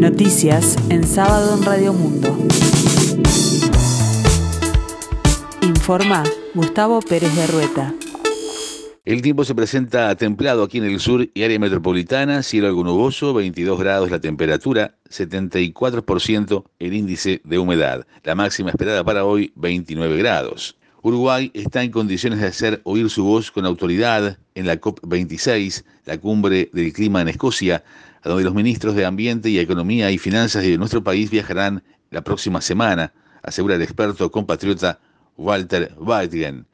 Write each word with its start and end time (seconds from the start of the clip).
Noticias 0.00 0.78
en 0.88 1.06
sábado 1.06 1.58
en 1.58 1.62
Radio 1.62 1.92
Mundo. 1.92 2.34
Informa 5.60 6.24
Gustavo 6.54 7.00
Pérez 7.02 7.36
de 7.36 7.46
Rueta. 7.46 7.94
El 9.04 9.20
tiempo 9.20 9.44
se 9.44 9.54
presenta 9.54 10.14
templado 10.16 10.62
aquí 10.62 10.78
en 10.78 10.84
el 10.84 11.00
sur 11.00 11.28
y 11.34 11.42
área 11.42 11.58
metropolitana, 11.58 12.42
cielo 12.42 12.68
algo 12.68 12.82
nuboso, 12.82 13.34
22 13.34 13.78
grados 13.78 14.10
la 14.10 14.20
temperatura, 14.20 14.94
74% 15.10 16.64
el 16.78 16.94
índice 16.94 17.42
de 17.44 17.58
humedad. 17.58 18.06
La 18.24 18.34
máxima 18.34 18.70
esperada 18.70 19.04
para 19.04 19.26
hoy, 19.26 19.52
29 19.56 20.16
grados. 20.16 20.78
Uruguay 21.02 21.50
está 21.52 21.82
en 21.82 21.90
condiciones 21.90 22.40
de 22.40 22.46
hacer 22.46 22.80
oír 22.84 23.10
su 23.10 23.24
voz 23.24 23.50
con 23.50 23.66
autoridad 23.66 24.38
en 24.60 24.66
la 24.66 24.80
COP26, 24.80 25.84
la 26.04 26.18
cumbre 26.18 26.70
del 26.72 26.92
clima 26.92 27.22
en 27.22 27.28
Escocia, 27.28 27.82
a 28.22 28.28
donde 28.28 28.44
los 28.44 28.54
ministros 28.54 28.94
de 28.94 29.06
Ambiente 29.06 29.48
y 29.48 29.58
Economía 29.58 30.10
y 30.10 30.18
Finanzas 30.18 30.62
de 30.62 30.76
nuestro 30.76 31.02
país 31.02 31.30
viajarán 31.30 31.82
la 32.10 32.22
próxima 32.22 32.60
semana, 32.60 33.12
asegura 33.42 33.76
el 33.76 33.82
experto 33.82 34.30
compatriota 34.30 35.00
Walter 35.36 35.94
Weidgen. 35.98 36.66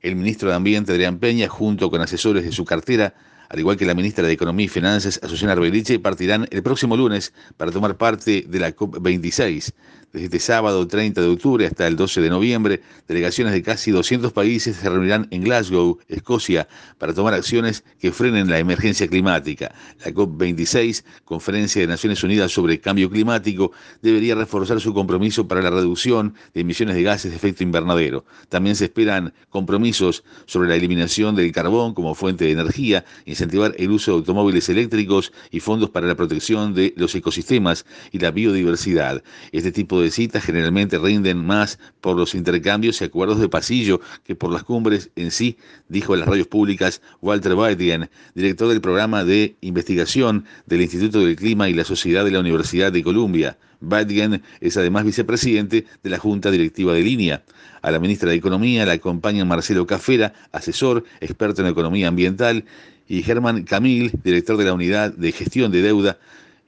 El 0.00 0.16
ministro 0.16 0.48
de 0.50 0.56
Ambiente, 0.56 0.92
Adrián 0.92 1.18
Peña, 1.18 1.48
junto 1.48 1.90
con 1.90 2.00
asesores 2.00 2.44
de 2.44 2.52
su 2.52 2.64
cartera, 2.64 3.14
al 3.48 3.60
igual 3.60 3.76
que 3.76 3.86
la 3.86 3.94
ministra 3.94 4.26
de 4.26 4.32
Economía 4.32 4.66
y 4.66 4.68
Finanzas, 4.68 5.20
Azucena 5.22 5.52
Arbeliche, 5.52 5.98
partirán 6.00 6.46
el 6.50 6.62
próximo 6.62 6.96
lunes 6.96 7.32
para 7.56 7.70
tomar 7.70 7.96
parte 7.96 8.44
de 8.46 8.58
la 8.58 8.74
COP26. 8.74 9.72
Desde 10.10 10.24
este 10.24 10.40
sábado 10.40 10.88
30 10.88 11.20
de 11.20 11.28
octubre 11.28 11.66
hasta 11.66 11.86
el 11.86 11.94
12 11.94 12.22
de 12.22 12.30
noviembre, 12.30 12.80
delegaciones 13.06 13.52
de 13.52 13.62
casi 13.62 13.90
200 13.90 14.32
países 14.32 14.76
se 14.76 14.88
reunirán 14.88 15.28
en 15.30 15.42
Glasgow, 15.42 15.98
Escocia, 16.08 16.66
para 16.96 17.12
tomar 17.12 17.34
acciones 17.34 17.84
que 18.00 18.10
frenen 18.10 18.48
la 18.48 18.58
emergencia 18.58 19.06
climática. 19.06 19.74
La 20.02 20.10
COP26, 20.10 21.04
Conferencia 21.26 21.82
de 21.82 21.88
Naciones 21.88 22.24
Unidas 22.24 22.50
sobre 22.52 22.80
Cambio 22.80 23.10
Climático, 23.10 23.72
debería 24.00 24.34
reforzar 24.34 24.80
su 24.80 24.94
compromiso 24.94 25.46
para 25.46 25.60
la 25.60 25.68
reducción 25.68 26.32
de 26.54 26.62
emisiones 26.62 26.96
de 26.96 27.02
gases 27.02 27.30
de 27.30 27.36
efecto 27.36 27.62
invernadero. 27.62 28.24
También 28.48 28.76
se 28.76 28.84
esperan 28.84 29.34
compromisos 29.50 30.24
sobre 30.46 30.70
la 30.70 30.76
eliminación 30.76 31.36
del 31.36 31.52
carbón 31.52 31.92
como 31.92 32.14
fuente 32.14 32.46
de 32.46 32.52
energía, 32.52 33.04
incentivar 33.26 33.74
el 33.76 33.90
uso 33.90 34.12
de 34.12 34.16
automóviles 34.18 34.70
eléctricos 34.70 35.34
y 35.50 35.60
fondos 35.60 35.90
para 35.90 36.06
la 36.06 36.14
protección 36.14 36.72
de 36.72 36.94
los 36.96 37.14
ecosistemas 37.14 37.84
y 38.10 38.20
la 38.20 38.30
biodiversidad. 38.30 39.22
Este 39.52 39.70
tipo 39.70 39.97
citas 40.10 40.44
generalmente 40.44 40.98
rinden 40.98 41.44
más 41.44 41.78
por 42.00 42.16
los 42.16 42.34
intercambios 42.34 43.00
y 43.00 43.04
acuerdos 43.04 43.40
de 43.40 43.48
pasillo 43.48 44.00
que 44.24 44.34
por 44.34 44.52
las 44.52 44.64
cumbres 44.64 45.10
en 45.16 45.30
sí, 45.30 45.58
dijo 45.88 46.14
en 46.14 46.20
las 46.20 46.28
radios 46.28 46.46
públicas 46.46 47.02
Walter 47.20 47.54
Weidgen, 47.54 48.08
director 48.34 48.68
del 48.68 48.80
programa 48.80 49.24
de 49.24 49.56
investigación 49.60 50.44
del 50.66 50.82
Instituto 50.82 51.20
del 51.20 51.36
Clima 51.36 51.68
y 51.68 51.74
la 51.74 51.84
Sociedad 51.84 52.24
de 52.24 52.30
la 52.30 52.40
Universidad 52.40 52.92
de 52.92 53.02
Columbia. 53.02 53.58
Weidgen 53.80 54.42
es 54.60 54.76
además 54.76 55.04
vicepresidente 55.04 55.86
de 56.02 56.10
la 56.10 56.18
Junta 56.18 56.50
Directiva 56.50 56.92
de 56.94 57.02
Línea. 57.02 57.44
A 57.82 57.90
la 57.90 58.00
ministra 58.00 58.30
de 58.30 58.36
Economía 58.36 58.86
la 58.86 58.92
acompañan 58.92 59.46
Marcelo 59.46 59.86
Cafera, 59.86 60.32
asesor, 60.52 61.04
experto 61.20 61.62
en 61.62 61.68
economía 61.68 62.08
ambiental, 62.08 62.64
y 63.06 63.22
Germán 63.22 63.62
Camil, 63.62 64.12
director 64.22 64.56
de 64.56 64.64
la 64.64 64.74
Unidad 64.74 65.12
de 65.14 65.32
Gestión 65.32 65.72
de 65.72 65.82
Deuda 65.82 66.18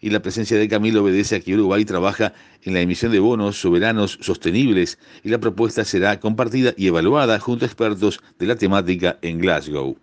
y 0.00 0.10
la 0.10 0.20
presencia 0.20 0.58
de 0.58 0.68
Camilo 0.68 1.02
obedece 1.02 1.36
a 1.36 1.40
que 1.40 1.54
Uruguay 1.54 1.84
trabaja 1.84 2.32
en 2.62 2.74
la 2.74 2.80
emisión 2.80 3.12
de 3.12 3.18
bonos 3.18 3.60
soberanos 3.60 4.18
sostenibles 4.20 4.98
y 5.22 5.28
la 5.28 5.38
propuesta 5.38 5.84
será 5.84 6.20
compartida 6.20 6.74
y 6.76 6.86
evaluada 6.86 7.38
junto 7.38 7.64
a 7.64 7.68
expertos 7.68 8.20
de 8.38 8.46
la 8.46 8.56
temática 8.56 9.18
en 9.22 9.38
Glasgow. 9.38 9.96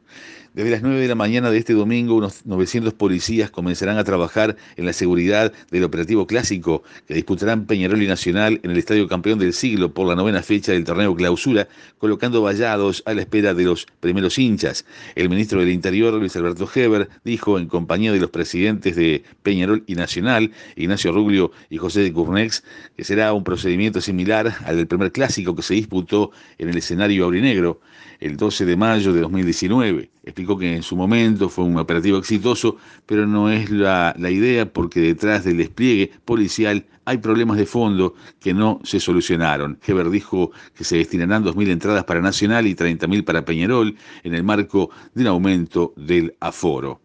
Desde 0.58 0.72
las 0.72 0.82
9 0.82 1.00
de 1.00 1.08
la 1.08 1.14
mañana 1.14 1.52
de 1.52 1.60
este 1.60 1.74
domingo, 1.74 2.16
unos 2.16 2.44
900 2.48 2.92
policías 2.96 3.52
comenzarán 3.52 4.00
a 4.00 4.04
trabajar 4.04 4.56
en 4.76 4.88
la 4.88 4.94
seguridad 4.94 5.54
del 5.70 5.84
operativo 5.84 6.26
clásico 6.26 6.82
que 7.08 7.14
disputarán 7.14 7.68
Peñarol 7.68 8.02
y 8.02 8.08
Nacional 8.08 8.60
en 8.64 8.72
el 8.72 8.78
Estadio 8.80 9.08
Campeón 9.08 9.38
del 9.38 9.54
Siglo 9.54 9.94
por 9.94 10.08
la 10.08 10.16
novena 10.16 10.42
fecha 10.42 10.72
del 10.72 10.84
torneo 10.84 11.16
Clausura, 11.16 11.68
colocando 12.00 12.42
vallados 12.42 13.04
a 13.06 13.14
la 13.14 13.22
espera 13.22 13.54
de 13.54 13.66
los 13.66 13.86
primeros 14.00 14.40
hinchas. 14.40 14.84
El 15.14 15.30
ministro 15.30 15.60
del 15.60 15.70
Interior, 15.70 16.16
Luis 16.16 16.36
Alberto 16.36 16.68
Heber, 16.74 17.08
dijo 17.24 17.60
en 17.60 17.68
compañía 17.68 18.12
de 18.12 18.20
los 18.20 18.32
presidentes 18.32 18.96
de 18.96 19.24
Peñarol 19.44 19.84
y 19.86 19.94
Nacional, 19.94 20.52
Ignacio 20.76 21.12
Ruglio 21.12 21.52
y 21.70 21.78
José 21.78 22.02
de 22.02 22.12
Curnex, 22.12 22.64
que 22.96 23.04
será 23.04 23.32
un 23.34 23.44
procedimiento 23.44 24.02
similar 24.02 24.58
al 24.66 24.78
del 24.78 24.88
primer 24.88 25.12
clásico 25.12 25.56
que 25.56 25.62
se 25.62 25.76
disputó 25.76 26.32
en 26.58 26.70
el 26.70 26.78
escenario 26.78 27.26
aurinegro 27.26 27.80
el 28.20 28.38
12 28.38 28.66
de 28.66 28.76
mayo 28.76 29.14
de 29.14 29.22
2019. 29.22 30.10
Explicó 30.24 30.47
que 30.56 30.76
en 30.76 30.84
su 30.84 30.96
momento 30.96 31.50
fue 31.50 31.66
un 31.66 31.78
operativo 31.78 32.20
exitoso, 32.20 32.78
pero 33.08 33.26
no 33.26 33.50
es 33.50 33.72
la, 33.72 34.14
la 34.20 34.30
idea 34.30 34.72
porque 34.72 35.00
detrás 35.00 35.44
del 35.44 35.58
despliegue 35.58 36.12
policial 36.26 36.86
hay 37.06 37.18
problemas 37.18 37.58
de 37.58 37.66
fondo 37.66 38.14
que 38.40 38.54
no 38.54 38.80
se 38.84 39.00
solucionaron. 39.00 39.80
Heber 39.84 40.12
dijo 40.12 40.52
que 40.76 40.84
se 40.84 40.98
destinarán 40.98 41.44
2.000 41.44 41.70
entradas 41.70 42.04
para 42.04 42.22
Nacional 42.22 42.68
y 42.68 42.76
30.000 42.76 43.24
para 43.24 43.46
Peñarol 43.46 43.96
en 44.24 44.36
el 44.36 44.44
marco 44.44 44.92
de 45.16 45.22
un 45.22 45.28
aumento 45.28 45.94
del 45.96 46.36
aforo. 46.40 47.02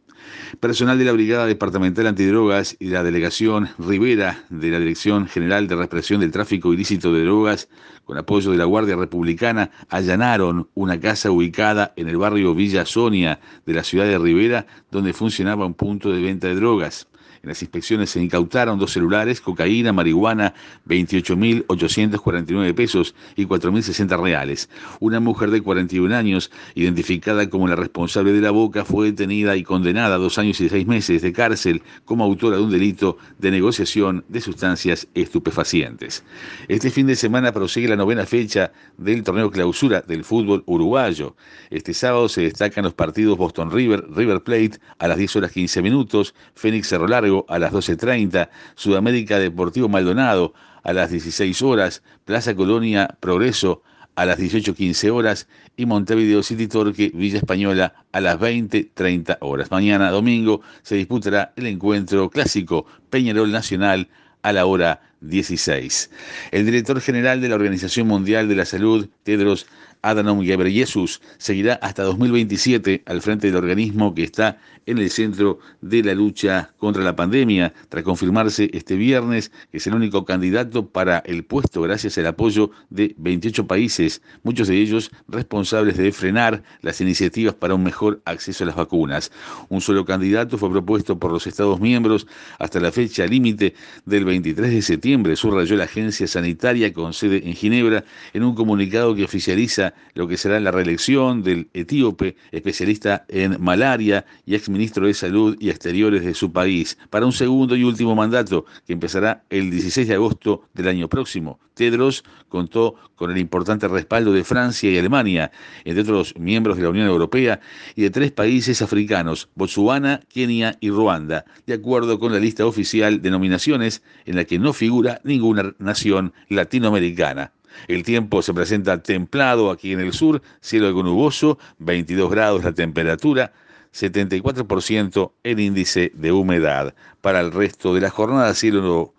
Personal 0.61 0.99
de 0.99 1.05
la 1.05 1.13
Brigada 1.13 1.47
Departamental 1.47 2.07
Antidrogas 2.07 2.77
y 2.79 2.89
la 2.89 3.03
Delegación 3.03 3.69
Rivera 3.79 4.45
de 4.51 4.71
la 4.71 4.79
Dirección 4.79 5.27
General 5.27 5.67
de 5.69 5.77
Represión 5.77 6.21
del 6.21 6.31
Tráfico 6.31 6.73
Ilícito 6.73 7.13
de 7.13 7.25
Drogas, 7.25 7.69
con 8.05 8.19
apoyo 8.19 8.51
de 8.51 8.59
la 8.59 8.65
Guardia 8.65 8.97
Republicana, 8.97 9.71
allanaron 9.89 10.69
una 10.75 11.01
casa 11.01 11.31
ubicada 11.31 11.93
en 11.97 12.09
el 12.09 12.17
barrio 12.17 12.55
Villa 12.55 12.85
Sonia 12.85 13.41
de 13.65 13.75
la 13.75 13.85
ciudad 13.85 14.07
de 14.07 14.19
Rivera, 14.19 14.67
donde 14.91 15.13
funcionaba 15.13 15.67
un 15.67 15.75
punto 15.75 16.11
de 16.11 16.21
venta 16.21 16.49
de 16.49 16.55
drogas. 16.55 17.09
En 17.43 17.49
las 17.49 17.61
inspecciones 17.61 18.11
se 18.11 18.23
incautaron 18.23 18.79
dos 18.79 18.93
celulares, 18.93 19.41
cocaína, 19.41 19.93
marihuana, 19.93 20.55
28.849 20.87 22.73
pesos 22.73 23.17
y 23.35 23.47
4.060 23.47 24.23
reales. 24.23 24.71
Una 25.01 25.19
mujer 25.19 25.51
de 25.51 25.61
41 25.61 26.15
años, 26.15 26.53
identificada 26.77 27.51
como 27.51 27.67
la 27.67 27.75
responsable 27.75 28.31
de 28.31 28.41
la 28.41 28.53
boca, 28.53 28.85
fue 28.85 29.07
detenida 29.07 29.57
y 29.57 29.65
condenada 29.65 30.15
a 30.15 30.19
dos 30.19 30.39
años 30.39 30.61
y 30.61 30.69
seis 30.69 30.87
meses 30.87 31.21
de 31.21 31.33
cárcel 31.33 31.83
como 32.05 32.23
autora 32.23 32.59
de 32.59 32.63
un 32.63 32.71
delito 32.71 33.19
de 33.39 33.51
negociación 33.51 34.25
de 34.29 34.41
sustancias 34.41 35.09
estupefacientes. 35.15 36.23
Este 36.69 36.91
fin 36.91 37.09
de 37.09 37.17
semana 37.17 37.51
prosigue 37.51 37.89
la 37.89 37.97
novena 37.97 38.25
fecha 38.25 38.71
del 38.99 39.25
torneo 39.25 39.51
clausura 39.51 40.01
del 40.03 40.23
fútbol 40.23 40.63
uruguayo. 40.67 41.35
Este 41.71 41.93
sábado 41.93 42.29
se 42.29 42.43
destacan 42.43 42.85
los 42.85 42.95
partidos 42.95 43.37
Boston 43.37 43.73
River, 43.73 44.07
River 44.15 44.45
Plate 44.45 44.79
a 45.01 45.09
las 45.09 45.19
10 45.19 45.37
horas 45.37 45.51
15 45.51 45.83
minutos, 45.83 46.37
Fénix 46.55 46.87
Cerro 46.87 47.09
Largo, 47.09 47.32
a 47.49 47.59
las 47.59 47.73
12.30, 47.73 48.49
Sudamérica 48.75 49.39
Deportivo 49.39 49.89
Maldonado 49.89 50.55
a 50.83 50.93
las 50.93 51.11
16 51.11 51.63
horas, 51.63 52.03
Plaza 52.25 52.55
Colonia 52.55 53.17
Progreso 53.21 53.83
a 54.15 54.27
las 54.27 54.39
18.15 54.39 55.11
horas 55.11 55.49
y 55.77 55.87
Montevideo 55.87 56.43
City 56.43 56.69
Torque 56.69 57.11
Villa 57.15 57.39
Española 57.39 57.95
a 58.13 58.21
las 58.21 58.39
20.30 58.39 59.39
horas. 59.41 59.71
Mañana, 59.71 60.11
domingo, 60.11 60.61
se 60.83 60.97
disputará 60.97 61.53
el 61.57 61.67
encuentro 61.67 62.29
clásico 62.29 62.87
Peñarol 63.11 63.51
Nacional 63.51 64.09
a 64.43 64.53
la 64.53 64.67
hora 64.67 65.01
16. 65.23 66.11
El 66.51 66.67
director 66.67 67.01
general 67.01 67.41
de 67.41 67.49
la 67.49 67.55
Organización 67.55 68.07
Mundial 68.07 68.49
de 68.49 68.57
la 68.57 68.65
Salud, 68.65 69.09
Tedros 69.23 69.67
Adhanom 70.03 70.41
Ghebreyesus, 70.41 71.21
seguirá 71.39 71.75
hasta 71.75 72.03
2027 72.03 73.03
al 73.07 73.23
frente 73.23 73.47
del 73.47 73.57
organismo 73.57 74.15
que 74.15 74.25
está 74.25 74.59
en 74.87 74.99
el 74.99 75.11
centro 75.11 75.59
de 75.81 76.03
la 76.03 76.15
lucha 76.15 76.73
contra 76.77 77.03
la 77.03 77.15
pandemia, 77.15 77.73
tras 77.89 78.03
confirmarse 78.03 78.71
este 78.73 78.97
viernes 78.97 79.51
que 79.71 79.79
es 79.79 79.87
el 79.87 79.95
único 79.95 80.25
candidato 80.25 80.89
para 80.89 81.19
el 81.19 81.45
puesto 81.45 81.83
gracias 81.83 82.19
al 82.19 82.27
apoyo 82.27 82.71
de 82.91 83.15
28 83.19 83.67
países, 83.67 84.23
muchos 84.43 84.69
de 84.69 84.79
ellos 84.79 85.11
responsables 85.29 85.97
de 85.97 86.11
frenar 86.13 86.63
las 86.81 87.01
iniciativas 87.01 87.55
para 87.55 87.75
un 87.75 87.85
mejor 87.85 88.21
acceso 88.25 88.65
a 88.65 88.67
las 88.67 88.77
vacunas. 88.77 89.31
Un 89.69 89.81
solo 89.81 90.05
candidato 90.05 90.59
fue 90.59 90.71
propuesto 90.71 91.19
por 91.19 91.31
los 91.31 91.47
Estados 91.47 91.81
miembros 91.81 92.27
hasta 92.59 92.81
la 92.81 92.91
fecha 92.91 93.27
límite 93.27 93.75
del 94.05 94.25
23 94.25 94.71
de 94.71 94.83
septiembre, 95.13 95.37
subrayó 95.37 95.77
la 95.77 95.85
agencia 95.85 96.27
sanitaria 96.27 96.91
con 96.91 97.13
sede 97.13 97.43
en 97.45 97.53
Ginebra 97.53 98.03
en 98.33 98.45
un 98.45 98.55
comunicado 98.55 99.15
que 99.15 99.25
oficializa 99.25 99.93
lo 100.15 100.27
que 100.27 100.39
será 100.39 100.59
la 100.59 100.71
reelección 100.71 101.43
del 101.43 101.69
etíope, 101.75 102.35
especialista 102.51 103.27
en 103.29 103.63
malaria 103.63 104.25
y 104.47 104.55
exministro 104.55 105.07
de 105.07 105.13
Salud 105.13 105.55
y 105.61 105.69
Exteriores 105.69 106.25
de 106.25 106.33
su 106.33 106.51
país, 106.51 106.97
para 107.11 107.27
un 107.27 107.33
segundo 107.33 107.77
y 107.77 107.85
último 107.85 108.15
mandato 108.15 108.65
que 108.87 108.95
empezará 108.95 109.45
el 109.51 109.71
16 109.71 110.09
de 110.09 110.15
agosto 110.15 110.63
del 110.73 110.89
año 110.89 111.09
próximo. 111.09 111.61
Tedros 111.75 112.25
contó 112.49 112.95
con 113.15 113.31
el 113.31 113.39
importante 113.39 113.89
respaldo 113.89 114.33
de 114.33 114.45
Francia 114.45 114.91
y 114.91 114.99
Alemania, 114.99 115.51
entre 115.85 116.03
otros 116.03 116.35
miembros 116.39 116.77
de 116.77 116.83
la 116.83 116.91
Unión 116.91 117.07
Europea, 117.07 117.61
y 117.95 118.03
de 118.03 118.11
tres 118.11 118.31
países 118.33 118.83
africanos, 118.83 119.49
Botsuana, 119.55 120.21
Kenia 120.29 120.77
y 120.81 120.91
Ruanda, 120.91 121.45
de 121.67 121.75
acuerdo 121.75 122.19
con 122.19 122.33
la 122.33 122.39
lista 122.39 122.67
oficial 122.67 123.23
de 123.23 123.31
nominaciones 123.31 124.03
en 124.25 124.37
la 124.37 124.45
que 124.45 124.59
no 124.59 124.73
figura 124.73 125.21
ninguna 125.25 125.75
nación 125.79 126.33
latinoamericana. 126.49 127.53
El 127.89 128.03
tiempo 128.03 128.43
se 128.43 128.53
presenta 128.53 129.03
templado 129.03 129.71
aquí 129.71 129.93
en 129.93 130.01
el 130.01 130.13
sur, 130.13 130.43
cielo 130.61 130.87
algo 130.89 131.03
nuboso, 131.03 131.59
22 131.79 132.31
grados 132.31 132.65
la 132.65 132.73
temperatura, 132.73 133.53
74% 133.95 135.33
el 135.43 135.61
índice 135.61 136.13
de 136.15 136.33
humedad. 136.33 136.95
Para 137.21 137.41
el 137.41 137.53
resto 137.53 137.95
de 137.95 138.01
la 138.01 138.11
jornada, 138.11 138.55
cielo 138.55 139.15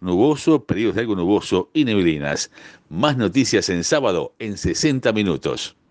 nuboso, 0.00 0.64
periodos 0.64 0.96
de 0.96 1.00
algo 1.02 1.16
nuboso 1.16 1.70
y 1.72 1.84
neblinas. 1.84 2.50
Más 2.88 3.16
noticias 3.16 3.68
en 3.68 3.84
sábado 3.84 4.34
en 4.38 4.58
60 4.58 5.12
minutos. 5.12 5.78